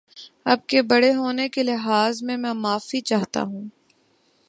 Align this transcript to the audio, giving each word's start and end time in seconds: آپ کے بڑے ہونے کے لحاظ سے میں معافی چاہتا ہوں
آپ 0.45 0.67
کے 0.67 0.81
بڑے 0.81 1.13
ہونے 1.13 1.47
کے 1.49 1.63
لحاظ 1.63 2.19
سے 2.19 2.37
میں 2.37 2.53
معافی 2.53 3.01
چاہتا 3.01 3.41
ہوں 3.41 3.67